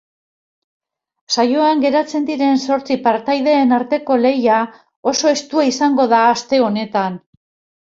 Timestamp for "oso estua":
5.15-5.69